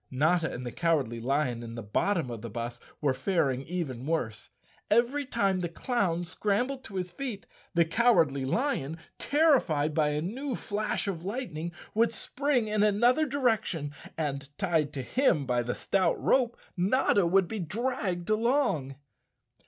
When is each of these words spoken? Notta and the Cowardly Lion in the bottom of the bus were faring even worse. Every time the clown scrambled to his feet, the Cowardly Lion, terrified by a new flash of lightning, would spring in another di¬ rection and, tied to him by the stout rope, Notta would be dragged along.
Notta 0.09 0.51
and 0.51 0.65
the 0.65 0.71
Cowardly 0.71 1.19
Lion 1.19 1.61
in 1.61 1.75
the 1.75 1.83
bottom 1.83 2.31
of 2.31 2.41
the 2.41 2.49
bus 2.49 2.79
were 3.01 3.13
faring 3.13 3.61
even 3.61 4.07
worse. 4.07 4.49
Every 4.89 5.25
time 5.27 5.59
the 5.59 5.69
clown 5.69 6.25
scrambled 6.25 6.83
to 6.85 6.95
his 6.95 7.11
feet, 7.11 7.45
the 7.75 7.85
Cowardly 7.85 8.43
Lion, 8.43 8.97
terrified 9.19 9.93
by 9.93 10.09
a 10.09 10.19
new 10.23 10.55
flash 10.55 11.07
of 11.07 11.23
lightning, 11.23 11.71
would 11.93 12.13
spring 12.13 12.67
in 12.67 12.81
another 12.81 13.27
di¬ 13.27 13.39
rection 13.43 13.91
and, 14.17 14.49
tied 14.57 14.91
to 14.93 15.03
him 15.03 15.45
by 15.45 15.61
the 15.61 15.75
stout 15.75 16.19
rope, 16.19 16.57
Notta 16.75 17.27
would 17.27 17.47
be 17.47 17.59
dragged 17.59 18.31
along. 18.31 18.95